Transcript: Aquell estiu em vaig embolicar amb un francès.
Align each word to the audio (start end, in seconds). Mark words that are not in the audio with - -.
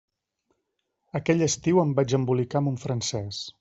Aquell 1.21 1.47
estiu 1.49 1.85
em 1.85 1.95
vaig 2.01 2.19
embolicar 2.23 2.65
amb 2.65 2.77
un 2.77 2.85
francès. 2.89 3.49